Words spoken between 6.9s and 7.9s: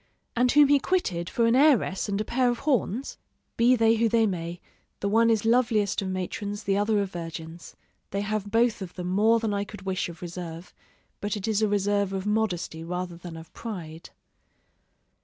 of virgins: